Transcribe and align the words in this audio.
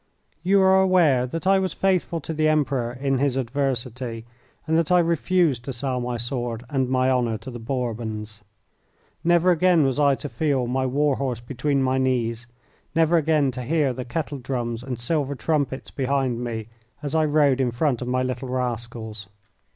You 0.41 0.59
are 0.63 0.81
aware 0.81 1.27
that 1.27 1.45
I 1.45 1.59
was 1.59 1.73
faithful 1.75 2.19
to 2.21 2.33
the 2.33 2.47
Emperor 2.47 2.91
in 2.91 3.19
his 3.19 3.37
adversity, 3.37 4.25
and 4.65 4.75
that 4.75 4.91
I 4.91 4.97
refused 4.97 5.63
to 5.65 5.73
sell 5.73 6.01
my 6.01 6.17
sword 6.17 6.63
and 6.71 6.89
my 6.89 7.11
honour 7.11 7.37
to 7.37 7.51
the 7.51 7.59
Bourbons. 7.59 8.41
Never 9.23 9.51
again 9.51 9.83
was 9.83 9.99
I 9.99 10.15
to 10.15 10.27
feel 10.27 10.65
my 10.65 10.87
war 10.87 11.17
horse 11.17 11.39
between 11.39 11.83
my 11.83 11.99
knees, 11.99 12.47
never 12.95 13.15
again 13.15 13.51
to 13.51 13.61
hear 13.61 13.93
the 13.93 14.03
kettledrums 14.03 14.81
and 14.81 14.97
silver 14.97 15.35
trumpets 15.35 15.91
behind 15.91 16.43
me 16.43 16.69
as 17.03 17.13
I 17.13 17.25
rode 17.25 17.61
in 17.61 17.69
front 17.69 18.01
of 18.01 18.07
my 18.07 18.23
little 18.23 18.49
rascals. 18.49 19.27